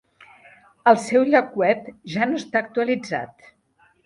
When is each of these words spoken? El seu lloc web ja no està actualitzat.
El 0.91 0.97
seu 1.03 1.27
lloc 1.33 1.51
web 1.63 1.93
ja 2.15 2.29
no 2.31 2.41
està 2.41 2.63
actualitzat. 2.63 3.49